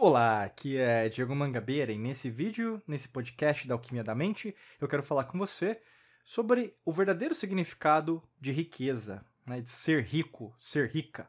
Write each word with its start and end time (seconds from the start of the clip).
Olá, 0.00 0.44
aqui 0.44 0.76
é 0.76 1.08
Diego 1.08 1.34
Mangabeira 1.34 1.90
e 1.90 1.98
nesse 1.98 2.30
vídeo, 2.30 2.80
nesse 2.86 3.08
podcast 3.08 3.66
da 3.66 3.74
Alquimia 3.74 4.04
da 4.04 4.14
Mente, 4.14 4.54
eu 4.80 4.86
quero 4.86 5.02
falar 5.02 5.24
com 5.24 5.36
você 5.36 5.82
sobre 6.24 6.72
o 6.84 6.92
verdadeiro 6.92 7.34
significado 7.34 8.22
de 8.40 8.52
riqueza, 8.52 9.24
né, 9.44 9.60
de 9.60 9.68
ser 9.68 10.04
rico, 10.04 10.54
ser 10.56 10.88
rica. 10.88 11.28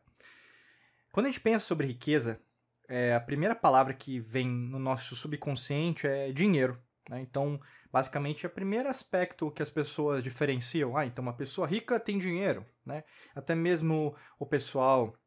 Quando 1.11 1.25
a 1.25 1.31
gente 1.31 1.41
pensa 1.41 1.65
sobre 1.65 1.87
riqueza, 1.87 2.39
é, 2.87 3.15
a 3.15 3.19
primeira 3.19 3.55
palavra 3.55 3.91
que 3.91 4.19
vem 4.19 4.47
no 4.47 4.77
nosso 4.77 5.15
subconsciente 5.15 6.05
é 6.05 6.31
dinheiro. 6.31 6.79
Né? 7.09 7.21
Então, 7.21 7.59
basicamente, 7.91 8.45
é 8.45 8.49
o 8.49 8.51
primeiro 8.51 8.87
aspecto 8.87 9.49
que 9.49 9.63
as 9.63 9.71
pessoas 9.71 10.21
diferenciam. 10.21 10.95
Ah, 10.95 11.07
então 11.07 11.23
uma 11.23 11.33
pessoa 11.33 11.65
rica 11.65 11.99
tem 11.99 12.19
dinheiro. 12.19 12.63
Né? 12.85 13.03
Até 13.33 13.55
mesmo 13.55 14.15
o 14.37 14.45
pessoal 14.45 15.17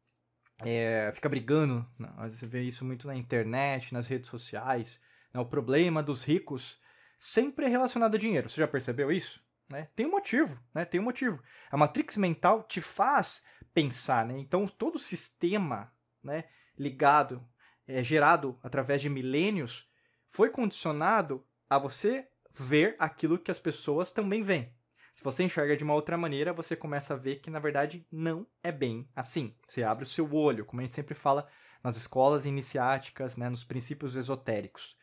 é, 0.61 1.11
fica 1.13 1.27
brigando, 1.27 1.85
né? 1.97 2.09
você 2.29 2.45
vê 2.45 2.61
isso 2.61 2.85
muito 2.85 3.07
na 3.07 3.15
internet, 3.15 3.93
nas 3.93 4.07
redes 4.07 4.29
sociais. 4.29 4.99
Né? 5.33 5.39
O 5.39 5.45
problema 5.45 6.03
dos 6.03 6.23
ricos 6.23 6.79
sempre 7.19 7.65
é 7.65 7.69
relacionado 7.69 8.15
a 8.15 8.19
dinheiro. 8.19 8.49
Você 8.49 8.61
já 8.61 8.67
percebeu 8.67 9.11
isso? 9.11 9.41
Né? 9.69 9.87
Tem 9.95 10.05
um 10.05 10.11
motivo, 10.11 10.59
né? 10.73 10.85
Tem 10.85 10.99
um 10.99 11.03
motivo. 11.03 11.41
A 11.71 11.77
matrix 11.77 12.17
mental 12.17 12.63
te 12.63 12.81
faz 12.81 13.41
pensar, 13.73 14.25
né? 14.25 14.37
Então 14.37 14.67
todo 14.67 14.95
o 14.95 14.99
sistema, 14.99 15.91
né, 16.23 16.43
ligado, 16.77 17.43
é, 17.87 18.03
gerado 18.03 18.59
através 18.61 19.01
de 19.01 19.09
milênios, 19.09 19.89
foi 20.29 20.49
condicionado 20.49 21.45
a 21.69 21.77
você 21.77 22.27
ver 22.51 22.95
aquilo 22.99 23.39
que 23.39 23.49
as 23.49 23.59
pessoas 23.59 24.11
também 24.11 24.43
veem. 24.43 24.71
Se 25.13 25.23
você 25.23 25.43
enxerga 25.43 25.77
de 25.77 25.83
uma 25.83 25.93
outra 25.93 26.17
maneira, 26.17 26.51
você 26.51 26.75
começa 26.75 27.13
a 27.13 27.17
ver 27.17 27.35
que 27.35 27.51
na 27.51 27.59
verdade 27.59 28.05
não 28.11 28.47
é 28.63 28.71
bem 28.71 29.07
assim. 29.15 29.55
Você 29.67 29.83
abre 29.83 30.03
o 30.03 30.07
seu 30.07 30.33
olho, 30.33 30.65
como 30.65 30.81
a 30.81 30.83
gente 30.83 30.95
sempre 30.95 31.13
fala 31.13 31.47
nas 31.83 31.95
escolas 31.95 32.45
iniciáticas, 32.45 33.37
né, 33.37 33.47
nos 33.47 33.63
princípios 33.63 34.15
esotéricos. 34.15 34.97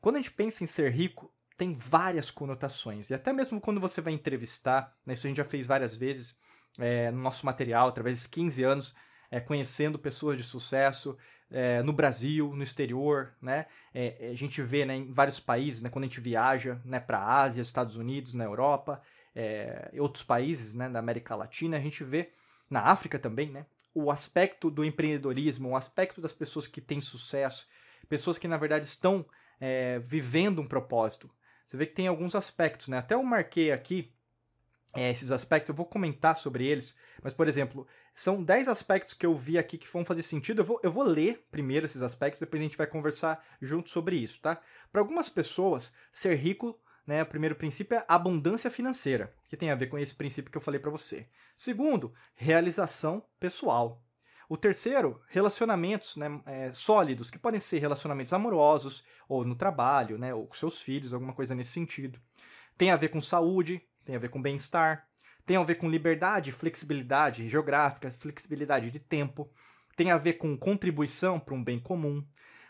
Quando 0.00 0.16
a 0.16 0.18
gente 0.18 0.30
pensa 0.30 0.62
em 0.62 0.66
ser 0.66 0.92
rico, 0.92 1.32
tem 1.56 1.72
várias 1.72 2.30
conotações. 2.30 3.10
E 3.10 3.14
até 3.14 3.32
mesmo 3.32 3.60
quando 3.60 3.80
você 3.80 4.00
vai 4.00 4.12
entrevistar, 4.12 4.96
né, 5.04 5.14
isso 5.14 5.26
a 5.26 5.28
gente 5.28 5.38
já 5.38 5.44
fez 5.44 5.66
várias 5.66 5.96
vezes 5.96 6.38
é, 6.78 7.10
no 7.10 7.20
nosso 7.20 7.44
material, 7.44 7.88
através 7.88 8.22
de 8.22 8.28
15 8.28 8.62
anos, 8.62 8.94
é, 9.28 9.40
conhecendo 9.40 9.98
pessoas 9.98 10.38
de 10.38 10.44
sucesso 10.44 11.18
é, 11.50 11.82
no 11.82 11.92
Brasil, 11.92 12.54
no 12.54 12.62
exterior, 12.62 13.34
né? 13.40 13.66
É, 13.92 14.30
a 14.30 14.34
gente 14.34 14.62
vê 14.62 14.84
né, 14.84 14.96
em 14.96 15.12
vários 15.12 15.40
países, 15.40 15.80
né, 15.80 15.88
quando 15.88 16.04
a 16.04 16.06
gente 16.06 16.20
viaja 16.20 16.80
né, 16.84 17.00
para 17.00 17.18
a 17.18 17.42
Ásia, 17.42 17.62
Estados 17.62 17.96
Unidos, 17.96 18.34
na 18.34 18.44
Europa, 18.44 19.02
é, 19.38 19.92
outros 20.00 20.24
países 20.24 20.74
né, 20.74 20.88
da 20.88 20.98
América 20.98 21.36
Latina, 21.36 21.76
a 21.76 21.80
gente 21.80 22.02
vê 22.02 22.32
na 22.68 22.80
África 22.80 23.20
também, 23.20 23.48
né? 23.48 23.66
O 23.94 24.10
aspecto 24.10 24.68
do 24.68 24.84
empreendedorismo, 24.84 25.68
o 25.68 25.76
aspecto 25.76 26.20
das 26.20 26.32
pessoas 26.32 26.66
que 26.66 26.80
têm 26.80 27.00
sucesso, 27.00 27.68
pessoas 28.08 28.36
que 28.36 28.48
na 28.48 28.56
verdade 28.56 28.84
estão 28.84 29.24
é, 29.60 30.00
vivendo 30.00 30.60
um 30.60 30.66
propósito. 30.66 31.30
Você 31.68 31.76
vê 31.76 31.86
que 31.86 31.94
tem 31.94 32.08
alguns 32.08 32.34
aspectos, 32.34 32.88
né? 32.88 32.98
Até 32.98 33.14
eu 33.14 33.22
marquei 33.22 33.70
aqui 33.70 34.12
é, 34.96 35.08
esses 35.08 35.30
aspectos, 35.30 35.68
eu 35.68 35.74
vou 35.74 35.86
comentar 35.86 36.34
sobre 36.36 36.66
eles, 36.66 36.96
mas, 37.22 37.32
por 37.32 37.46
exemplo, 37.46 37.86
são 38.14 38.42
10 38.42 38.66
aspectos 38.66 39.14
que 39.14 39.24
eu 39.24 39.36
vi 39.36 39.56
aqui 39.56 39.78
que 39.78 39.86
vão 39.86 40.04
fazer 40.04 40.22
sentido. 40.22 40.62
Eu 40.62 40.64
vou, 40.64 40.80
eu 40.82 40.90
vou 40.90 41.04
ler 41.04 41.46
primeiro 41.48 41.86
esses 41.86 42.02
aspectos, 42.02 42.40
depois 42.40 42.60
a 42.60 42.64
gente 42.64 42.76
vai 42.76 42.88
conversar 42.88 43.46
junto 43.62 43.88
sobre 43.88 44.16
isso, 44.16 44.40
tá? 44.40 44.60
Para 44.90 45.00
algumas 45.00 45.28
pessoas, 45.28 45.92
ser 46.12 46.34
rico 46.34 46.76
né, 47.08 47.22
o 47.22 47.26
primeiro 47.26 47.56
princípio 47.56 47.96
é 47.96 48.04
abundância 48.06 48.70
financeira, 48.70 49.34
que 49.48 49.56
tem 49.56 49.70
a 49.70 49.74
ver 49.74 49.86
com 49.86 49.98
esse 49.98 50.14
princípio 50.14 50.52
que 50.52 50.58
eu 50.58 50.62
falei 50.62 50.78
para 50.78 50.90
você. 50.90 51.26
Segundo, 51.56 52.12
realização 52.34 53.24
pessoal. 53.40 54.04
O 54.46 54.58
terceiro, 54.58 55.18
relacionamentos 55.26 56.16
né, 56.16 56.38
é, 56.44 56.70
sólidos, 56.74 57.30
que 57.30 57.38
podem 57.38 57.58
ser 57.58 57.78
relacionamentos 57.78 58.34
amorosos, 58.34 59.02
ou 59.26 59.42
no 59.42 59.54
trabalho, 59.54 60.18
né, 60.18 60.34
ou 60.34 60.46
com 60.46 60.54
seus 60.54 60.82
filhos, 60.82 61.14
alguma 61.14 61.32
coisa 61.32 61.54
nesse 61.54 61.72
sentido. 61.72 62.20
Tem 62.76 62.90
a 62.90 62.96
ver 62.96 63.08
com 63.08 63.22
saúde, 63.22 63.80
tem 64.04 64.14
a 64.14 64.18
ver 64.18 64.28
com 64.28 64.42
bem-estar, 64.42 65.08
tem 65.46 65.56
a 65.56 65.62
ver 65.62 65.76
com 65.76 65.88
liberdade, 65.88 66.52
flexibilidade 66.52 67.48
geográfica, 67.48 68.10
flexibilidade 68.10 68.90
de 68.90 69.00
tempo, 69.00 69.50
tem 69.96 70.10
a 70.10 70.18
ver 70.18 70.34
com 70.34 70.58
contribuição 70.58 71.40
para 71.40 71.54
um 71.54 71.64
bem 71.64 71.80
comum, 71.80 72.22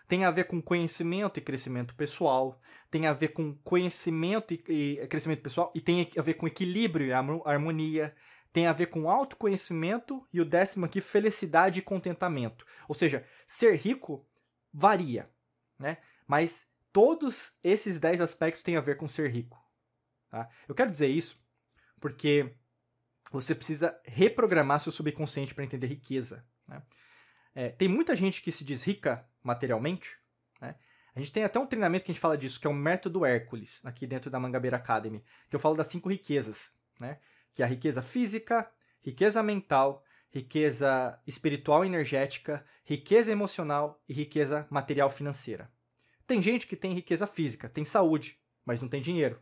tem 0.09 0.25
a 0.25 0.31
ver 0.31 0.45
com 0.45 0.61
conhecimento 0.61 1.39
e 1.39 1.43
crescimento 1.43 1.95
pessoal, 1.95 2.59
tem 2.91 3.07
a 3.07 3.13
ver 3.13 3.29
com 3.29 3.55
conhecimento 3.57 4.55
e, 4.55 4.99
e 5.01 5.07
crescimento 5.07 5.43
pessoal, 5.43 5.71
e 5.75 5.81
tem 5.81 6.11
a 6.17 6.23
ver 6.23 6.35
com 6.35 6.47
equilíbrio 6.47 7.07
e 7.07 7.13
harmonia, 7.13 8.17
tem 8.51 8.67
a 8.67 8.73
ver 8.73 8.87
com 8.87 9.11
autoconhecimento, 9.11 10.27
e 10.33 10.41
o 10.41 10.47
décimo 10.47 10.87
aqui, 10.87 11.03
felicidade 11.03 11.81
e 11.81 11.83
contentamento. 11.83 12.65
Ou 12.89 12.95
seja, 12.95 13.25
ser 13.47 13.77
rico 13.77 14.27
varia, 14.73 15.29
né? 15.79 15.99
Mas 16.27 16.67
todos 16.93 17.53
esses 17.63 18.01
dez 18.01 18.21
aspectos 18.21 18.63
têm 18.63 18.77
a 18.77 18.81
ver 18.81 18.97
com 18.97 19.07
ser 19.07 19.31
rico. 19.31 19.63
Tá? 20.31 20.49
Eu 20.67 20.75
quero 20.75 20.91
dizer 20.91 21.09
isso 21.09 21.39
porque 22.01 22.55
você 23.31 23.55
precisa 23.55 23.99
reprogramar 24.05 24.81
seu 24.81 24.91
subconsciente 24.91 25.55
para 25.55 25.65
entender 25.65 25.87
riqueza. 25.87 26.45
Né? 26.67 26.83
É, 27.55 27.69
tem 27.71 27.89
muita 27.89 28.17
gente 28.17 28.41
que 28.41 28.51
se 28.51 28.65
diz 28.65 28.83
rica 28.85 29.28
materialmente, 29.43 30.17
né? 30.61 30.75
A 31.15 31.19
gente 31.19 31.33
tem 31.33 31.43
até 31.43 31.59
um 31.59 31.67
treinamento 31.67 32.05
que 32.05 32.13
a 32.13 32.15
gente 32.15 32.21
fala 32.21 32.39
disso, 32.39 32.61
que 32.61 32.67
é 32.67 32.71
o 32.71 32.75
método 32.75 33.25
Hércules, 33.25 33.81
aqui 33.83 34.07
dentro 34.07 34.31
da 34.31 34.39
Mangabeira 34.39 34.77
Academy, 34.77 35.25
que 35.51 35.57
eu 35.57 35.61
falo 35.61 35.75
das 35.75 35.89
cinco 35.89 36.09
riquezas, 36.09 36.73
né? 37.01 37.19
Que 37.55 37.63
é 37.63 37.65
a 37.65 37.69
riqueza 37.69 38.03
física, 38.03 38.71
riqueza 39.03 39.43
mental, 39.43 40.05
riqueza 40.31 41.21
espiritual 41.27 41.85
energética, 41.85 42.65
riqueza 42.85 43.33
emocional 43.33 44.01
e 44.09 44.13
riqueza 44.13 44.67
material 44.71 45.11
financeira. 45.11 45.71
Tem 46.27 46.41
gente 46.43 46.67
que 46.67 46.77
tem 46.77 46.93
riqueza 46.93 47.27
física, 47.27 47.69
tem 47.69 47.85
saúde, 47.85 48.39
mas 48.65 48.83
não 48.83 48.89
tem 48.89 49.01
dinheiro. 49.01 49.41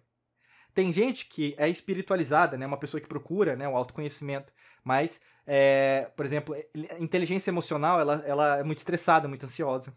Tem 0.77 0.93
gente 0.93 1.25
que 1.25 1.55
é 1.57 1.71
espiritualizada, 1.71 2.59
né, 2.59 2.67
uma 2.67 2.77
pessoa 2.77 3.01
que 3.01 3.09
procura 3.09 3.57
né, 3.57 3.67
o 3.67 3.75
autoconhecimento, 3.75 4.53
mas, 4.85 5.19
é, 5.47 6.11
por 6.15 6.27
exemplo, 6.27 6.55
inteligência 7.01 7.49
emocional 7.49 7.99
ela, 7.99 8.23
ela 8.27 8.59
é 8.59 8.63
muito 8.63 8.77
estressada, 8.77 9.27
muito 9.27 9.47
ansiosa. 9.47 9.97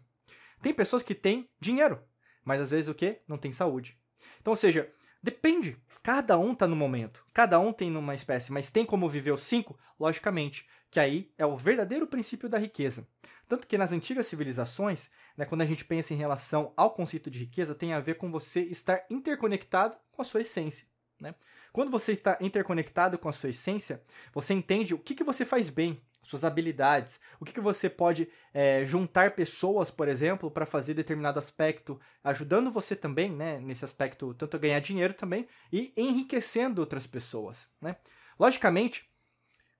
Tem 0.62 0.72
pessoas 0.72 1.02
que 1.02 1.14
têm 1.14 1.50
dinheiro, 1.60 2.00
mas 2.42 2.62
às 2.62 2.70
vezes 2.70 2.88
o 2.88 2.94
quê? 2.94 3.20
Não 3.28 3.36
tem 3.36 3.52
saúde. 3.52 3.98
Então, 4.40 4.52
ou 4.52 4.56
seja, 4.56 4.90
depende. 5.22 5.76
Cada 6.02 6.38
um 6.38 6.52
está 6.52 6.66
no 6.66 6.74
momento. 6.74 7.26
Cada 7.34 7.60
um 7.60 7.74
tem 7.74 7.90
numa 7.90 8.14
espécie, 8.14 8.50
mas 8.50 8.70
tem 8.70 8.86
como 8.86 9.06
viver 9.06 9.32
os 9.32 9.42
cinco? 9.42 9.78
Logicamente, 9.98 10.66
que 10.90 10.98
aí 10.98 11.30
é 11.36 11.44
o 11.44 11.58
verdadeiro 11.58 12.06
princípio 12.06 12.48
da 12.48 12.56
riqueza. 12.56 13.06
Tanto 13.50 13.66
que 13.66 13.76
nas 13.76 13.90
antigas 13.90 14.28
civilizações, 14.28 15.10
né, 15.36 15.44
quando 15.44 15.62
a 15.62 15.66
gente 15.66 15.84
pensa 15.84 16.14
em 16.14 16.16
relação 16.16 16.72
ao 16.76 16.92
conceito 16.92 17.28
de 17.28 17.40
riqueza, 17.40 17.74
tem 17.74 17.92
a 17.92 17.98
ver 17.98 18.14
com 18.14 18.30
você 18.30 18.60
estar 18.60 19.04
interconectado 19.10 19.96
com 20.12 20.22
a 20.22 20.24
sua 20.24 20.42
essência. 20.42 20.86
Né? 21.20 21.34
Quando 21.72 21.90
você 21.90 22.12
está 22.12 22.38
interconectado 22.40 23.18
com 23.18 23.28
a 23.28 23.32
sua 23.32 23.50
essência, 23.50 24.04
você 24.32 24.54
entende 24.54 24.94
o 24.94 24.98
que, 25.00 25.16
que 25.16 25.24
você 25.24 25.44
faz 25.44 25.68
bem, 25.68 26.00
suas 26.22 26.44
habilidades, 26.44 27.18
o 27.40 27.44
que, 27.44 27.52
que 27.52 27.60
você 27.60 27.90
pode 27.90 28.28
é, 28.54 28.84
juntar 28.84 29.32
pessoas, 29.32 29.90
por 29.90 30.06
exemplo, 30.06 30.48
para 30.48 30.64
fazer 30.64 30.94
determinado 30.94 31.40
aspecto, 31.40 31.98
ajudando 32.22 32.70
você 32.70 32.94
também, 32.94 33.32
né, 33.32 33.58
nesse 33.58 33.84
aspecto, 33.84 34.32
tanto 34.32 34.56
a 34.56 34.60
ganhar 34.60 34.78
dinheiro 34.78 35.12
também 35.12 35.48
e 35.72 35.92
enriquecendo 35.96 36.80
outras 36.80 37.04
pessoas. 37.04 37.66
Né? 37.80 37.96
Logicamente 38.38 39.09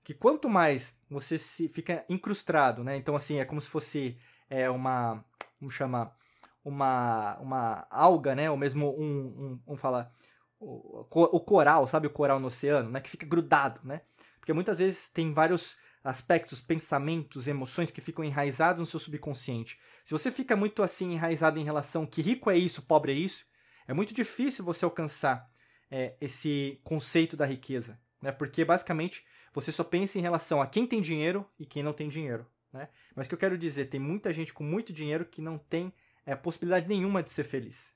que 0.03 0.13
quanto 0.13 0.49
mais 0.49 0.97
você 1.09 1.37
se 1.37 1.67
fica 1.67 2.03
incrustado, 2.09 2.83
né, 2.83 2.97
então 2.97 3.15
assim, 3.15 3.39
é 3.39 3.45
como 3.45 3.61
se 3.61 3.67
fosse 3.67 4.17
é, 4.49 4.69
uma, 4.69 5.23
como 5.59 5.69
chama, 5.71 6.15
uma, 6.63 7.37
uma 7.39 7.87
alga, 7.89 8.35
né, 8.35 8.49
ou 8.49 8.57
mesmo 8.57 8.95
um, 8.97 9.59
um, 9.67 9.73
um 9.73 9.77
falar, 9.77 10.11
o, 10.59 11.07
o 11.09 11.39
coral, 11.39 11.87
sabe? 11.87 12.05
O 12.05 12.11
coral 12.11 12.39
no 12.39 12.47
oceano, 12.47 12.89
né, 12.89 12.99
que 12.99 13.09
fica 13.09 13.25
grudado, 13.25 13.81
né, 13.83 14.01
porque 14.39 14.53
muitas 14.53 14.79
vezes 14.79 15.09
tem 15.09 15.33
vários 15.33 15.77
aspectos, 16.03 16.59
pensamentos, 16.59 17.47
emoções 17.47 17.91
que 17.91 18.01
ficam 18.01 18.25
enraizados 18.25 18.79
no 18.79 18.85
seu 18.87 18.99
subconsciente. 18.99 19.79
Se 20.03 20.11
você 20.11 20.31
fica 20.31 20.55
muito 20.55 20.81
assim 20.81 21.13
enraizado 21.13 21.59
em 21.59 21.63
relação 21.63 22.07
que 22.07 22.23
rico 22.23 22.49
é 22.49 22.57
isso, 22.57 22.81
pobre 22.81 23.11
é 23.11 23.15
isso, 23.15 23.45
é 23.87 23.93
muito 23.93 24.13
difícil 24.13 24.65
você 24.65 24.83
alcançar 24.83 25.47
é, 25.91 26.15
esse 26.19 26.81
conceito 26.83 27.37
da 27.37 27.45
riqueza, 27.45 27.99
né? 28.21 28.31
Porque 28.31 28.65
basicamente 28.65 29.23
você 29.53 29.71
só 29.71 29.83
pensa 29.83 30.17
em 30.17 30.21
relação 30.21 30.61
a 30.61 30.67
quem 30.67 30.85
tem 30.87 31.01
dinheiro 31.01 31.45
e 31.59 31.65
quem 31.65 31.83
não 31.83 31.93
tem 31.93 32.07
dinheiro, 32.07 32.45
né? 32.71 32.89
Mas 33.15 33.25
o 33.25 33.29
que 33.29 33.35
eu 33.35 33.39
quero 33.39 33.57
dizer, 33.57 33.85
tem 33.85 33.99
muita 33.99 34.31
gente 34.31 34.53
com 34.53 34.63
muito 34.63 34.93
dinheiro 34.93 35.25
que 35.25 35.41
não 35.41 35.57
tem 35.57 35.93
é, 36.25 36.35
possibilidade 36.35 36.87
nenhuma 36.87 37.21
de 37.21 37.31
ser 37.31 37.43
feliz, 37.43 37.93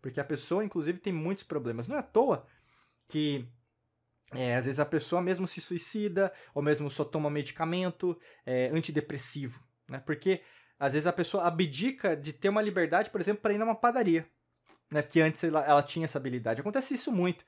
porque 0.00 0.20
a 0.20 0.24
pessoa, 0.24 0.64
inclusive, 0.64 0.98
tem 0.98 1.12
muitos 1.12 1.44
problemas. 1.44 1.86
Não 1.86 1.96
é 1.96 2.00
à 2.00 2.02
toa 2.02 2.46
que 3.08 3.46
é, 4.32 4.56
às 4.56 4.64
vezes 4.64 4.78
a 4.78 4.86
pessoa 4.86 5.20
mesmo 5.20 5.46
se 5.46 5.60
suicida, 5.60 6.32
ou 6.54 6.62
mesmo 6.62 6.90
só 6.90 7.04
toma 7.04 7.28
medicamento 7.28 8.18
é, 8.46 8.68
antidepressivo, 8.68 9.62
né? 9.88 10.00
Porque 10.04 10.40
às 10.78 10.92
vezes 10.92 11.06
a 11.06 11.12
pessoa 11.12 11.46
abdica 11.46 12.16
de 12.16 12.32
ter 12.32 12.48
uma 12.48 12.62
liberdade, 12.62 13.10
por 13.10 13.20
exemplo, 13.20 13.42
para 13.42 13.52
ir 13.52 13.58
numa 13.58 13.74
padaria, 13.74 14.26
né? 14.90 15.02
Porque 15.02 15.20
antes 15.20 15.42
ela, 15.42 15.64
ela 15.64 15.82
tinha 15.82 16.04
essa 16.04 16.18
habilidade. 16.18 16.60
Acontece 16.60 16.94
isso 16.94 17.12
muito. 17.12 17.44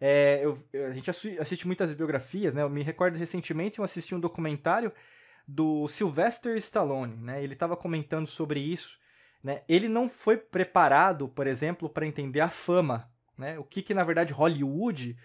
É, 0.00 0.40
eu, 0.44 0.58
a 0.88 0.92
gente 0.92 1.10
assiste 1.10 1.66
muitas 1.66 1.92
biografias, 1.92 2.54
né? 2.54 2.62
Eu 2.62 2.70
me 2.70 2.82
recordo 2.82 3.16
recentemente 3.16 3.78
eu 3.78 3.84
assisti 3.84 4.14
um 4.14 4.20
documentário 4.20 4.92
do 5.46 5.86
Sylvester 5.88 6.56
Stallone, 6.56 7.16
né? 7.16 7.42
Ele 7.42 7.54
estava 7.54 7.76
comentando 7.76 8.26
sobre 8.26 8.60
isso, 8.60 8.98
né, 9.42 9.62
ele 9.68 9.88
não 9.88 10.08
foi 10.08 10.36
preparado, 10.36 11.28
por 11.28 11.46
exemplo, 11.46 11.88
para 11.88 12.06
entender 12.06 12.40
a 12.40 12.50
fama, 12.50 13.08
né? 13.38 13.58
O 13.58 13.64
que, 13.64 13.80
que 13.80 13.94
na 13.94 14.02
verdade 14.02 14.32
Hollywood 14.32 15.16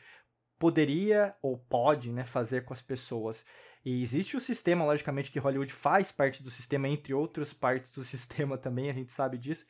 poderia 0.59 1.35
ou 1.41 1.57
pode 1.57 2.11
né, 2.11 2.23
fazer 2.23 2.63
com 2.63 2.71
as 2.71 2.83
pessoas. 2.83 3.43
E 3.83 3.99
existe 3.99 4.37
o 4.37 4.39
sistema, 4.39 4.85
logicamente, 4.85 5.31
que 5.31 5.39
Hollywood 5.39 5.73
faz 5.73 6.11
parte 6.11 6.43
do 6.43 6.51
sistema, 6.51 6.87
entre 6.87 7.15
outras 7.15 7.51
partes 7.51 7.89
do 7.89 8.03
sistema 8.05 8.59
também, 8.59 8.89
a 8.89 8.93
gente 8.93 9.11
sabe 9.11 9.39
disso. 9.39 9.65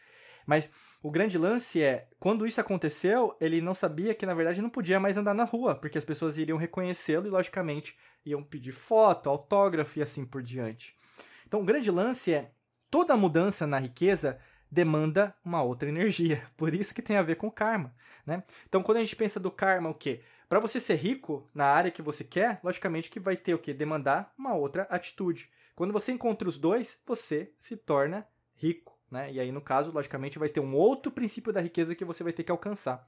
Mas 0.46 0.70
o 1.02 1.12
grande 1.12 1.38
lance 1.38 1.82
é, 1.82 2.08
quando 2.20 2.46
isso 2.46 2.62
aconteceu, 2.62 3.36
ele 3.40 3.62
não 3.62 3.74
sabia 3.74 4.14
que, 4.14 4.26
na 4.26 4.34
verdade, 4.34 4.62
não 4.62 4.70
podia 4.70 5.00
mais 5.00 5.18
andar 5.18 5.34
na 5.34 5.44
rua, 5.44 5.76
porque 5.76 5.98
as 5.98 6.06
pessoas 6.06 6.38
iriam 6.38 6.58
reconhecê-lo 6.58 7.28
e, 7.28 7.30
logicamente, 7.30 7.98
iam 8.26 8.44
pedir 8.44 8.72
foto, 8.72 9.30
autógrafo 9.30 10.00
e 10.00 10.02
assim 10.02 10.26
por 10.26 10.42
diante. 10.42 10.96
Então, 11.48 11.62
o 11.62 11.66
grande 11.66 11.92
lance 11.92 12.34
é, 12.34 12.52
toda 12.90 13.18
mudança 13.18 13.66
na 13.66 13.80
riqueza 13.80 14.40
demanda 14.72 15.36
uma 15.44 15.62
outra 15.62 15.90
energia. 15.90 16.42
Por 16.56 16.74
isso 16.74 16.94
que 16.96 17.02
tem 17.02 17.18
a 17.18 17.22
ver 17.22 17.36
com 17.36 17.52
karma, 17.52 17.94
né? 18.26 18.44
Então, 18.68 18.82
quando 18.82 18.98
a 18.98 19.02
gente 19.02 19.16
pensa 19.16 19.40
do 19.40 19.52
karma, 19.52 19.90
o 19.90 19.94
quê? 19.94 20.22
Para 20.48 20.60
você 20.60 20.80
ser 20.80 20.96
rico 20.96 21.50
na 21.54 21.66
área 21.66 21.92
que 21.92 22.02
você 22.02 22.24
quer, 22.24 22.60
logicamente 22.64 23.10
que 23.10 23.20
vai 23.20 23.36
ter 23.36 23.54
o 23.54 23.60
quê? 23.60 23.74
Demandar 23.74 24.34
uma 24.38 24.54
outra 24.54 24.84
atitude. 24.84 25.50
Quando 25.76 25.94
você 25.94 26.12
encontra 26.12 26.48
os 26.48 26.58
dois, 26.58 27.02
você 27.06 27.54
se 27.60 27.76
torna 27.76 28.28
rico, 28.56 28.91
né? 29.12 29.31
E 29.31 29.40
aí, 29.40 29.52
no 29.52 29.62
caso, 29.62 29.92
logicamente, 29.92 30.40
vai 30.40 30.50
ter 30.50 30.60
um 30.60 30.74
outro 30.74 31.12
princípio 31.12 31.54
da 31.54 31.62
riqueza 31.62 31.94
que 31.94 32.06
você 32.06 32.24
vai 32.24 32.34
ter 32.34 32.44
que 32.44 32.52
alcançar. 32.52 33.08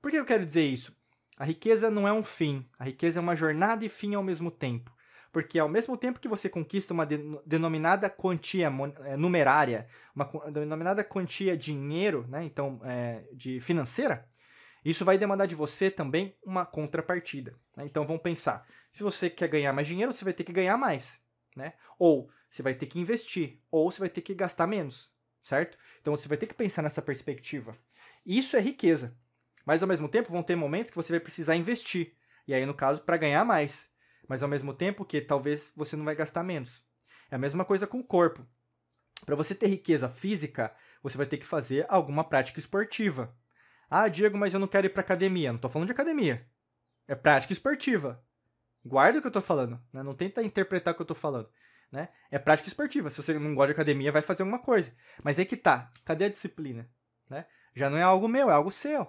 Por 0.00 0.10
que 0.10 0.16
eu 0.16 0.24
quero 0.24 0.46
dizer 0.46 0.64
isso? 0.64 0.96
A 1.36 1.44
riqueza 1.44 1.90
não 1.90 2.06
é 2.06 2.12
um 2.12 2.22
fim, 2.22 2.64
a 2.78 2.84
riqueza 2.84 3.18
é 3.18 3.22
uma 3.22 3.34
jornada 3.34 3.84
e 3.84 3.88
fim 3.88 4.14
ao 4.14 4.22
mesmo 4.22 4.50
tempo 4.50 4.94
porque 5.34 5.58
ao 5.58 5.68
mesmo 5.68 5.96
tempo 5.96 6.20
que 6.20 6.28
você 6.28 6.48
conquista 6.48 6.94
uma 6.94 7.04
denominada 7.04 8.08
quantia 8.08 8.72
é, 9.04 9.16
numerária, 9.16 9.88
uma 10.14 10.30
denominada 10.52 11.02
quantia 11.02 11.56
dinheiro, 11.56 12.24
né, 12.28 12.44
então 12.44 12.80
é, 12.84 13.24
de 13.32 13.58
financeira, 13.58 14.28
isso 14.84 15.04
vai 15.04 15.18
demandar 15.18 15.46
de 15.46 15.56
você 15.56 15.90
também 15.90 16.36
uma 16.46 16.64
contrapartida. 16.64 17.58
Né? 17.76 17.84
Então 17.84 18.04
vamos 18.04 18.22
pensar, 18.22 18.64
se 18.92 19.02
você 19.02 19.28
quer 19.28 19.48
ganhar 19.48 19.72
mais 19.72 19.88
dinheiro, 19.88 20.12
você 20.12 20.22
vai 20.22 20.32
ter 20.32 20.44
que 20.44 20.52
ganhar 20.52 20.76
mais, 20.76 21.18
né? 21.56 21.72
Ou 21.98 22.30
você 22.48 22.62
vai 22.62 22.74
ter 22.74 22.86
que 22.86 23.00
investir, 23.00 23.58
ou 23.72 23.90
você 23.90 23.98
vai 23.98 24.08
ter 24.08 24.20
que 24.20 24.34
gastar 24.34 24.68
menos, 24.68 25.10
certo? 25.44 25.78
Então 26.00 26.16
você 26.16 26.26
vai 26.26 26.36
ter 26.36 26.46
que 26.46 26.54
pensar 26.54 26.82
nessa 26.82 27.00
perspectiva. 27.00 27.76
Isso 28.26 28.56
é 28.56 28.60
riqueza. 28.60 29.16
Mas 29.64 29.82
ao 29.82 29.88
mesmo 29.88 30.08
tempo 30.08 30.32
vão 30.32 30.42
ter 30.42 30.56
momentos 30.56 30.90
que 30.90 30.96
você 30.96 31.12
vai 31.12 31.20
precisar 31.20 31.54
investir. 31.54 32.16
E 32.48 32.52
aí, 32.52 32.66
no 32.66 32.74
caso, 32.74 33.02
para 33.02 33.16
ganhar 33.16 33.44
mais 33.44 33.88
mas 34.28 34.42
ao 34.42 34.48
mesmo 34.48 34.72
tempo 34.72 35.04
que 35.04 35.20
talvez 35.20 35.72
você 35.76 35.96
não 35.96 36.04
vai 36.04 36.14
gastar 36.14 36.42
menos. 36.42 36.82
É 37.30 37.36
a 37.36 37.38
mesma 37.38 37.64
coisa 37.64 37.86
com 37.86 37.98
o 37.98 38.04
corpo. 38.04 38.46
Para 39.24 39.36
você 39.36 39.54
ter 39.54 39.66
riqueza 39.66 40.08
física, 40.08 40.74
você 41.02 41.16
vai 41.16 41.26
ter 41.26 41.38
que 41.38 41.46
fazer 41.46 41.86
alguma 41.88 42.24
prática 42.24 42.58
esportiva. 42.58 43.34
Ah, 43.88 44.08
Diego, 44.08 44.36
mas 44.36 44.54
eu 44.54 44.60
não 44.60 44.66
quero 44.66 44.86
ir 44.86 44.90
para 44.90 45.00
academia. 45.00 45.50
Não 45.50 45.56
estou 45.56 45.70
falando 45.70 45.86
de 45.86 45.92
academia. 45.92 46.46
É 47.06 47.14
prática 47.14 47.52
esportiva. 47.52 48.22
Guarda 48.84 49.18
o 49.18 49.20
que 49.20 49.26
eu 49.26 49.30
estou 49.30 49.42
falando. 49.42 49.80
Né? 49.92 50.02
Não 50.02 50.14
tenta 50.14 50.42
interpretar 50.42 50.92
o 50.92 50.96
que 50.96 51.02
eu 51.02 51.04
estou 51.04 51.16
falando. 51.16 51.48
Né? 51.90 52.08
É 52.30 52.38
prática 52.38 52.68
esportiva. 52.68 53.10
Se 53.10 53.22
você 53.22 53.38
não 53.38 53.54
gosta 53.54 53.68
de 53.68 53.72
academia, 53.72 54.12
vai 54.12 54.22
fazer 54.22 54.42
alguma 54.42 54.58
coisa. 54.58 54.92
Mas 55.22 55.38
aí 55.38 55.44
que 55.44 55.56
tá. 55.56 55.92
Cadê 56.04 56.24
a 56.24 56.28
disciplina? 56.28 56.88
Né? 57.30 57.46
Já 57.74 57.88
não 57.88 57.98
é 57.98 58.02
algo 58.02 58.28
meu, 58.28 58.50
é 58.50 58.54
algo 58.54 58.70
seu. 58.70 59.04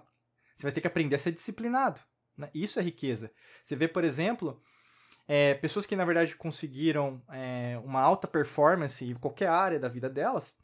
Você 0.55 0.63
vai 0.63 0.71
ter 0.71 0.81
que 0.81 0.87
aprender 0.87 1.15
a 1.15 1.19
ser 1.19 1.31
disciplinado. 1.31 1.99
Né? 2.37 2.49
Isso 2.53 2.79
é 2.79 2.83
riqueza. 2.83 3.31
Você 3.63 3.75
vê, 3.75 3.87
por 3.87 4.03
exemplo, 4.03 4.61
é, 5.27 5.55
pessoas 5.55 5.85
que 5.85 5.95
na 5.95 6.05
verdade 6.05 6.35
conseguiram 6.35 7.21
é, 7.29 7.79
uma 7.83 8.01
alta 8.01 8.27
performance 8.27 9.03
em 9.03 9.15
qualquer 9.15 9.47
área 9.47 9.79
da 9.79 9.87
vida 9.87 10.09
delas, 10.09 10.55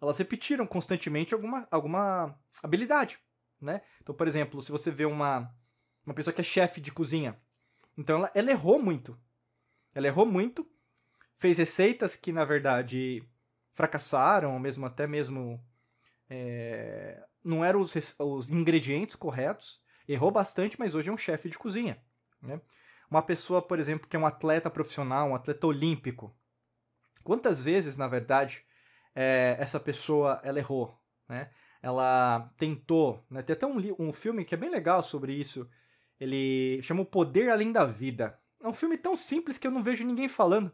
elas 0.00 0.18
repetiram 0.18 0.66
constantemente 0.66 1.34
alguma, 1.34 1.66
alguma 1.70 2.38
habilidade, 2.62 3.18
né? 3.60 3.82
Então, 4.00 4.14
por 4.14 4.26
exemplo, 4.26 4.62
se 4.62 4.70
você 4.70 4.90
vê 4.90 5.04
uma, 5.04 5.52
uma 6.06 6.14
pessoa 6.14 6.32
que 6.32 6.40
é 6.40 6.44
chefe 6.44 6.80
de 6.80 6.92
cozinha, 6.92 7.38
então 7.96 8.16
ela, 8.16 8.30
ela 8.34 8.50
errou 8.50 8.80
muito. 8.80 9.18
Ela 9.94 10.06
errou 10.06 10.24
muito, 10.24 10.68
fez 11.38 11.56
receitas 11.56 12.14
que 12.14 12.32
na 12.32 12.44
verdade 12.44 13.22
fracassaram, 13.72 14.52
ou 14.52 14.58
mesmo 14.58 14.84
até 14.84 15.06
mesmo 15.06 15.58
é, 16.28 17.22
não 17.42 17.64
eram 17.64 17.80
os, 17.80 17.94
os 18.18 18.50
ingredientes 18.50 19.16
corretos, 19.16 19.80
errou 20.06 20.30
bastante, 20.30 20.78
mas 20.78 20.94
hoje 20.94 21.08
é 21.08 21.12
um 21.12 21.16
chefe 21.16 21.48
de 21.48 21.56
cozinha, 21.56 21.98
né? 22.42 22.60
uma 23.10 23.22
pessoa, 23.22 23.62
por 23.62 23.78
exemplo, 23.78 24.08
que 24.08 24.16
é 24.16 24.18
um 24.18 24.26
atleta 24.26 24.68
profissional, 24.68 25.28
um 25.28 25.34
atleta 25.34 25.66
olímpico, 25.66 26.34
quantas 27.24 27.62
vezes, 27.62 27.96
na 27.96 28.06
verdade, 28.06 28.64
é, 29.14 29.56
essa 29.58 29.80
pessoa 29.80 30.40
ela 30.42 30.58
errou, 30.58 30.98
né? 31.28 31.50
Ela 31.80 32.52
tentou, 32.58 33.24
né? 33.30 33.40
Tem 33.40 33.54
até 33.54 33.66
um, 33.66 33.76
um 33.98 34.12
filme 34.12 34.44
que 34.44 34.54
é 34.54 34.58
bem 34.58 34.68
legal 34.68 35.02
sobre 35.02 35.32
isso. 35.32 35.68
Ele 36.18 36.80
chama 36.82 37.02
O 37.02 37.06
Poder 37.06 37.50
Além 37.50 37.70
da 37.70 37.84
Vida. 37.84 38.38
É 38.60 38.66
um 38.66 38.74
filme 38.74 38.98
tão 38.98 39.16
simples 39.16 39.56
que 39.56 39.66
eu 39.66 39.70
não 39.70 39.82
vejo 39.82 40.04
ninguém 40.04 40.26
falando. 40.26 40.72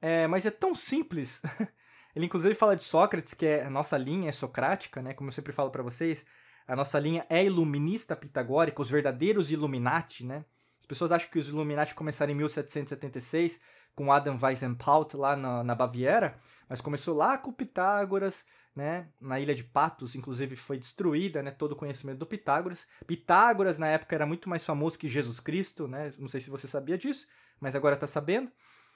É, 0.00 0.26
mas 0.26 0.46
é 0.46 0.50
tão 0.50 0.74
simples. 0.74 1.42
Ele 2.14 2.26
inclusive 2.26 2.54
fala 2.54 2.74
de 2.74 2.82
Sócrates, 2.82 3.34
que 3.34 3.46
é 3.46 3.64
a 3.64 3.70
nossa 3.70 3.96
linha 3.96 4.28
é 4.28 4.32
socrática, 4.32 5.02
né? 5.02 5.14
Como 5.14 5.28
eu 5.28 5.32
sempre 5.32 5.52
falo 5.52 5.70
para 5.70 5.82
vocês, 5.82 6.24
a 6.66 6.74
nossa 6.74 6.98
linha 6.98 7.26
é 7.28 7.44
iluminista 7.44 8.16
pitagórica, 8.16 8.82
os 8.82 8.90
verdadeiros 8.90 9.50
Illuminati, 9.50 10.24
né? 10.24 10.44
pessoas 10.88 11.12
acham 11.12 11.30
que 11.30 11.38
os 11.38 11.48
Illuminati 11.48 11.94
começaram 11.94 12.32
em 12.32 12.36
1776 12.36 13.60
com 13.94 14.10
Adam 14.10 14.38
Weishaupt 14.42 15.16
lá 15.16 15.36
na, 15.36 15.62
na 15.62 15.74
Baviera, 15.74 16.38
mas 16.68 16.80
começou 16.80 17.14
lá 17.14 17.36
com 17.36 17.52
Pitágoras, 17.52 18.44
né? 18.74 19.08
Na 19.20 19.38
ilha 19.38 19.54
de 19.54 19.64
Patos, 19.64 20.14
inclusive, 20.14 20.56
foi 20.56 20.78
destruída, 20.78 21.42
né? 21.42 21.50
Todo 21.50 21.72
o 21.72 21.76
conhecimento 21.76 22.18
do 22.18 22.26
Pitágoras. 22.26 22.86
Pitágoras, 23.06 23.76
na 23.76 23.88
época, 23.88 24.14
era 24.14 24.24
muito 24.24 24.48
mais 24.48 24.64
famoso 24.64 24.98
que 24.98 25.08
Jesus 25.08 25.40
Cristo, 25.40 25.86
né? 25.86 26.10
Não 26.18 26.28
sei 26.28 26.40
se 26.40 26.48
você 26.48 26.66
sabia 26.66 26.96
disso, 26.96 27.26
mas 27.60 27.74
agora 27.74 27.94
está 27.94 28.06
sabendo. 28.06 28.50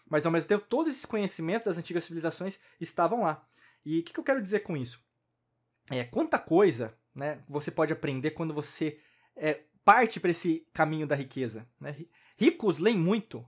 Mas, 0.08 0.26
ao 0.26 0.32
mesmo 0.32 0.48
tempo, 0.48 0.66
todos 0.68 0.92
esses 0.92 1.06
conhecimentos 1.06 1.66
das 1.66 1.78
antigas 1.78 2.04
civilizações 2.04 2.58
estavam 2.80 3.22
lá. 3.22 3.46
E 3.84 4.00
o 4.00 4.02
que, 4.02 4.12
que 4.12 4.20
eu 4.20 4.24
quero 4.24 4.42
dizer 4.42 4.60
com 4.60 4.76
isso? 4.76 5.02
É, 5.90 6.04
quanta 6.04 6.38
coisa 6.38 6.96
né, 7.14 7.42
você 7.48 7.70
pode 7.70 7.92
aprender 7.92 8.32
quando 8.32 8.54
você 8.54 9.00
é, 9.36 9.62
parte 9.84 10.20
para 10.20 10.30
esse 10.30 10.66
caminho 10.72 11.06
da 11.06 11.14
riqueza. 11.14 11.68
Né? 11.80 11.96
Ricos 12.36 12.78
leem 12.78 12.98
muito, 12.98 13.46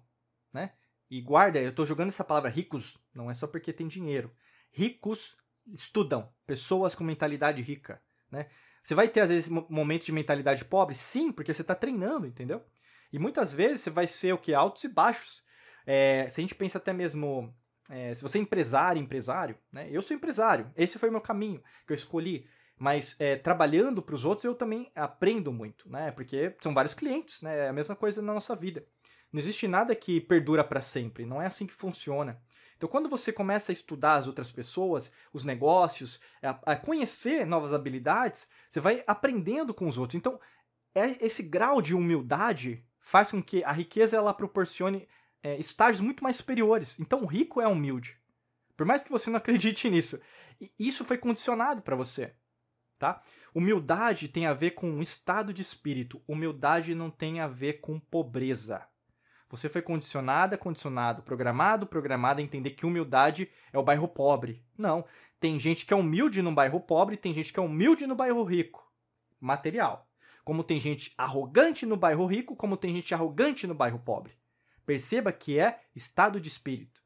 né? 0.52 0.72
E 1.10 1.20
guarda, 1.20 1.60
eu 1.60 1.70
estou 1.70 1.86
jogando 1.86 2.08
essa 2.08 2.24
palavra 2.24 2.50
ricos, 2.50 2.98
não 3.14 3.30
é 3.30 3.34
só 3.34 3.46
porque 3.46 3.72
tem 3.72 3.86
dinheiro. 3.86 4.34
Ricos 4.72 5.36
estudam, 5.72 6.32
pessoas 6.46 6.94
com 6.94 7.04
mentalidade 7.04 7.62
rica, 7.62 8.02
né? 8.30 8.48
Você 8.82 8.94
vai 8.94 9.08
ter, 9.08 9.20
às 9.20 9.30
vezes, 9.30 9.48
momentos 9.48 10.04
de 10.04 10.12
mentalidade 10.12 10.62
pobre? 10.64 10.94
Sim, 10.94 11.32
porque 11.32 11.54
você 11.54 11.62
está 11.62 11.74
treinando, 11.74 12.26
entendeu? 12.26 12.62
E 13.10 13.18
muitas 13.18 13.54
vezes 13.54 13.80
você 13.80 13.90
vai 13.90 14.06
ser 14.06 14.34
o 14.34 14.38
que? 14.38 14.52
Altos 14.52 14.84
e 14.84 14.88
baixos. 14.88 15.42
É, 15.86 16.28
se 16.28 16.40
a 16.40 16.42
gente 16.42 16.54
pensa 16.54 16.78
até 16.78 16.92
mesmo. 16.92 17.54
É, 17.90 18.14
se 18.14 18.22
você 18.22 18.38
é 18.38 18.40
empresário, 18.40 19.00
empresário, 19.00 19.58
né? 19.70 19.88
Eu 19.90 20.00
sou 20.00 20.16
empresário, 20.16 20.72
esse 20.74 20.98
foi 20.98 21.10
o 21.10 21.12
meu 21.12 21.20
caminho 21.20 21.62
que 21.86 21.92
eu 21.92 21.96
escolhi. 21.96 22.46
Mas 22.78 23.14
é, 23.20 23.36
trabalhando 23.36 24.02
para 24.02 24.14
os 24.14 24.24
outros 24.24 24.44
eu 24.44 24.54
também 24.54 24.90
aprendo 24.94 25.52
muito, 25.52 25.88
né? 25.88 26.10
Porque 26.10 26.54
são 26.60 26.74
vários 26.74 26.94
clientes, 26.94 27.42
né? 27.42 27.66
É 27.66 27.68
a 27.68 27.72
mesma 27.72 27.94
coisa 27.94 28.20
na 28.22 28.34
nossa 28.34 28.56
vida. 28.56 28.84
Não 29.32 29.38
existe 29.38 29.68
nada 29.68 29.94
que 29.94 30.20
perdura 30.20 30.64
para 30.64 30.80
sempre, 30.80 31.26
não 31.26 31.42
é 31.42 31.46
assim 31.46 31.66
que 31.66 31.74
funciona. 31.74 32.40
Então, 32.76 32.88
quando 32.88 33.08
você 33.08 33.32
começa 33.32 33.70
a 33.70 33.74
estudar 33.74 34.14
as 34.14 34.26
outras 34.26 34.50
pessoas, 34.50 35.12
os 35.32 35.44
negócios, 35.44 36.20
a, 36.42 36.72
a 36.72 36.76
conhecer 36.76 37.46
novas 37.46 37.72
habilidades, 37.72 38.48
você 38.70 38.80
vai 38.80 39.02
aprendendo 39.06 39.72
com 39.72 39.86
os 39.86 39.98
outros. 39.98 40.16
Então, 40.16 40.38
é, 40.94 41.24
esse 41.24 41.42
grau 41.42 41.80
de 41.80 41.94
humildade 41.94 42.84
faz 43.00 43.30
com 43.30 43.42
que 43.42 43.62
a 43.64 43.72
riqueza 43.72 44.16
ela 44.16 44.34
proporcione 44.34 45.08
é, 45.44 45.56
estágios 45.58 46.00
muito 46.00 46.24
mais 46.24 46.34
superiores. 46.34 46.98
Então, 46.98 47.22
o 47.22 47.26
rico 47.26 47.60
é 47.60 47.68
humilde. 47.68 48.18
Por 48.76 48.84
mais 48.84 49.04
que 49.04 49.12
você 49.12 49.30
não 49.30 49.36
acredite 49.38 49.88
nisso, 49.88 50.20
isso 50.76 51.04
foi 51.04 51.18
condicionado 51.18 51.82
para 51.82 51.94
você 51.94 52.34
tá? 53.04 53.22
Humildade 53.54 54.28
tem 54.28 54.46
a 54.46 54.54
ver 54.54 54.72
com 54.72 54.90
um 54.90 55.02
estado 55.02 55.52
de 55.52 55.60
espírito. 55.60 56.22
Humildade 56.26 56.94
não 56.94 57.10
tem 57.10 57.40
a 57.40 57.46
ver 57.46 57.74
com 57.74 58.00
pobreza. 58.00 58.86
Você 59.50 59.68
foi 59.68 59.82
condicionada, 59.82 60.58
condicionado, 60.58 61.22
programado, 61.22 61.86
programada 61.86 62.40
a 62.40 62.44
entender 62.44 62.70
que 62.70 62.86
humildade 62.86 63.48
é 63.72 63.78
o 63.78 63.82
bairro 63.82 64.08
pobre. 64.08 64.64
Não. 64.76 65.04
Tem 65.38 65.58
gente 65.58 65.84
que 65.84 65.92
é 65.92 65.96
humilde 65.96 66.40
no 66.40 66.52
bairro 66.52 66.80
pobre, 66.80 67.16
tem 67.16 67.34
gente 67.34 67.52
que 67.52 67.60
é 67.60 67.62
humilde 67.62 68.06
no 68.06 68.16
bairro 68.16 68.42
rico. 68.42 68.90
Material. 69.38 70.08
Como 70.42 70.64
tem 70.64 70.80
gente 70.80 71.14
arrogante 71.16 71.86
no 71.86 71.96
bairro 71.96 72.26
rico, 72.26 72.56
como 72.56 72.76
tem 72.76 72.92
gente 72.92 73.14
arrogante 73.14 73.66
no 73.66 73.74
bairro 73.74 73.98
pobre. 73.98 74.32
Perceba 74.86 75.32
que 75.32 75.58
é 75.58 75.80
estado 75.94 76.40
de 76.40 76.48
espírito. 76.48 77.02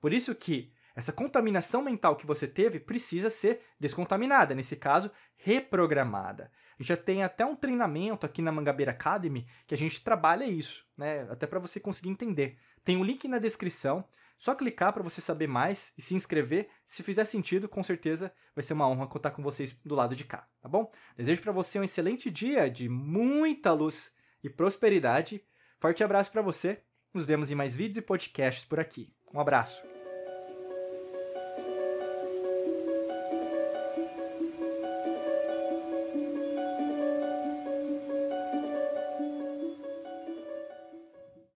Por 0.00 0.12
isso 0.12 0.34
que 0.34 0.72
essa 0.98 1.12
contaminação 1.12 1.80
mental 1.80 2.16
que 2.16 2.26
você 2.26 2.48
teve 2.48 2.80
precisa 2.80 3.30
ser 3.30 3.60
descontaminada, 3.78 4.52
nesse 4.52 4.74
caso, 4.74 5.12
reprogramada. 5.36 6.50
A 6.78 6.82
gente 6.82 6.88
já 6.88 6.96
tem 6.96 7.22
até 7.22 7.46
um 7.46 7.54
treinamento 7.54 8.26
aqui 8.26 8.42
na 8.42 8.50
Mangabeira 8.50 8.90
Academy 8.90 9.46
que 9.64 9.74
a 9.74 9.78
gente 9.78 10.02
trabalha 10.02 10.44
isso, 10.44 10.84
né? 10.96 11.20
Até 11.30 11.46
para 11.46 11.60
você 11.60 11.78
conseguir 11.78 12.08
entender. 12.08 12.58
Tem 12.84 12.96
um 12.96 13.04
link 13.04 13.28
na 13.28 13.38
descrição, 13.38 14.04
só 14.36 14.56
clicar 14.56 14.92
para 14.92 15.04
você 15.04 15.20
saber 15.20 15.46
mais 15.46 15.92
e 15.96 16.02
se 16.02 16.16
inscrever. 16.16 16.68
Se 16.86 17.04
fizer 17.04 17.24
sentido, 17.26 17.68
com 17.68 17.82
certeza 17.84 18.32
vai 18.52 18.64
ser 18.64 18.72
uma 18.72 18.88
honra 18.88 19.06
contar 19.06 19.30
com 19.30 19.42
vocês 19.42 19.72
do 19.84 19.94
lado 19.94 20.16
de 20.16 20.24
cá, 20.24 20.48
tá 20.60 20.68
bom? 20.68 20.90
Desejo 21.16 21.42
para 21.42 21.52
você 21.52 21.78
um 21.78 21.84
excelente 21.84 22.28
dia 22.28 22.68
de 22.68 22.88
muita 22.88 23.72
luz 23.72 24.12
e 24.42 24.50
prosperidade. 24.50 25.44
Forte 25.78 26.02
abraço 26.02 26.32
para 26.32 26.42
você 26.42 26.82
nos 27.18 27.26
vemos 27.26 27.50
em 27.50 27.56
mais 27.56 27.74
vídeos 27.74 27.96
e 27.96 28.00
podcasts 28.00 28.64
por 28.64 28.78
aqui. 28.78 29.12
Um 29.34 29.40
abraço. 29.40 29.82